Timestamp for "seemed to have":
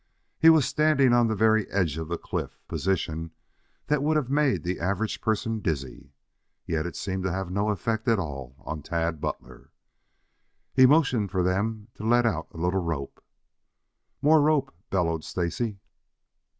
6.95-7.51